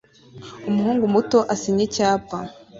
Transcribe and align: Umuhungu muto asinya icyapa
Umuhungu 0.69 1.03
muto 1.13 1.39
asinya 1.53 1.83
icyapa 1.87 2.37